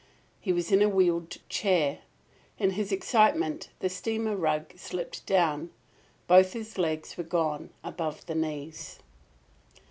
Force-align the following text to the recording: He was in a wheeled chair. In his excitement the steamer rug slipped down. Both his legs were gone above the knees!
He 0.39 0.51
was 0.51 0.71
in 0.71 0.81
a 0.81 0.89
wheeled 0.89 1.37
chair. 1.47 1.99
In 2.57 2.71
his 2.71 2.91
excitement 2.91 3.69
the 3.81 3.87
steamer 3.87 4.35
rug 4.35 4.75
slipped 4.75 5.23
down. 5.27 5.69
Both 6.25 6.53
his 6.53 6.79
legs 6.79 7.17
were 7.17 7.23
gone 7.23 7.69
above 7.83 8.25
the 8.25 8.33
knees! 8.33 8.97